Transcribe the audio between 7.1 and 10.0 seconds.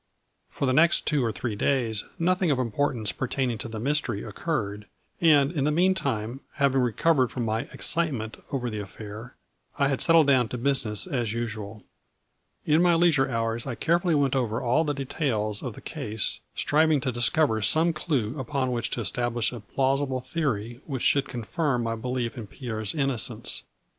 from my excitement over the affair, I